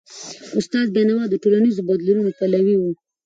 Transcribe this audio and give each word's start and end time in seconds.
استاد 0.59 0.87
بینوا 0.95 1.23
د 1.29 1.33
ټولنیزو 1.43 1.81
بدلونونو 1.89 2.31
پلوی 2.39 2.75
و. 2.77 2.83